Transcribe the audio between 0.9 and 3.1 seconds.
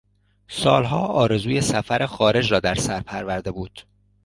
آرزوی سفر خارج را در سر